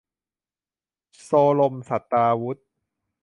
[1.23, 1.29] โซ
[1.59, 2.57] รมศัสตราวุธ